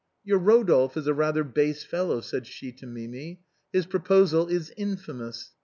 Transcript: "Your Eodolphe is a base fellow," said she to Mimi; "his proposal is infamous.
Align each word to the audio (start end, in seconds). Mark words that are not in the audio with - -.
"Your 0.25 0.39
Eodolphe 0.39 0.97
is 0.97 1.05
a 1.05 1.43
base 1.43 1.83
fellow," 1.83 2.21
said 2.21 2.47
she 2.47 2.71
to 2.71 2.87
Mimi; 2.87 3.43
"his 3.71 3.85
proposal 3.85 4.47
is 4.47 4.71
infamous. 4.75 5.51